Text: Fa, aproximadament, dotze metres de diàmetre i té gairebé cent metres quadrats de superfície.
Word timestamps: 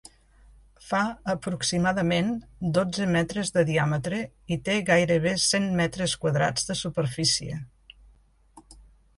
Fa, 0.85 1.01
aproximadament, 1.33 2.31
dotze 2.79 3.07
metres 3.17 3.53
de 3.57 3.65
diàmetre 3.67 4.23
i 4.55 4.59
té 4.71 4.79
gairebé 4.89 5.35
cent 5.47 5.69
metres 5.83 6.17
quadrats 6.25 6.69
de 6.71 6.81
superfície. 6.81 7.61